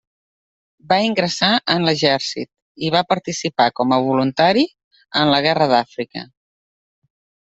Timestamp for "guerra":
5.47-5.71